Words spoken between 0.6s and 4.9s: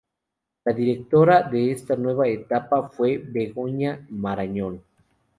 La directora de esta nueva etapa fue Begoña Marañón.